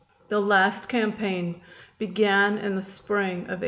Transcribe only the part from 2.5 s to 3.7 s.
in the spring of 1865.